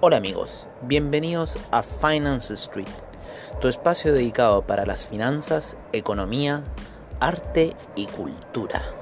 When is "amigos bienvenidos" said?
0.18-1.58